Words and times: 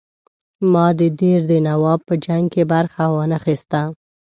ما 0.71 0.87
د 0.99 1.01
دیر 1.19 1.39
د 1.51 1.53
نواب 1.67 1.99
په 2.07 2.15
جنګ 2.25 2.43
کې 2.53 2.63
برخه 2.73 3.03
وانه 3.15 3.37
خیستله. 3.45 3.83